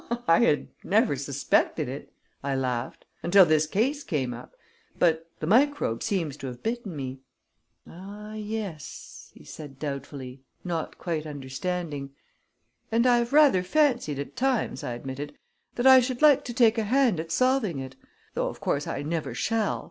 "I 0.27 0.39
had 0.39 0.69
never 0.83 1.15
suspected 1.15 1.87
it," 1.87 2.11
I 2.43 2.55
laughed, 2.55 3.05
"until 3.21 3.45
this 3.45 3.67
case 3.67 4.03
came 4.03 4.33
up, 4.33 4.55
but 4.97 5.29
the 5.39 5.45
microbe 5.45 6.01
seems 6.01 6.35
to 6.37 6.47
have 6.47 6.63
bitten 6.63 6.95
me." 6.95 7.19
"Ah, 7.87 8.33
yes," 8.33 9.29
he 9.35 9.43
said 9.43 9.77
doubtfully, 9.77 10.41
not 10.63 10.97
quite 10.97 11.27
understanding. 11.27 12.15
"And 12.91 13.05
I've 13.05 13.31
rather 13.31 13.61
fancied 13.61 14.17
at 14.17 14.35
times," 14.35 14.83
I 14.83 14.93
admitted, 14.93 15.37
"that 15.75 15.85
I 15.85 15.99
should 15.99 16.23
like 16.23 16.43
to 16.45 16.53
take 16.55 16.79
a 16.79 16.85
hand 16.85 17.19
at 17.19 17.31
solving 17.31 17.77
it 17.77 17.95
though, 18.33 18.47
of 18.47 18.59
course, 18.59 18.87
I 18.87 19.03
never 19.03 19.35
shall. 19.35 19.79